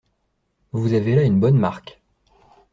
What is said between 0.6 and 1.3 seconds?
Vous avez là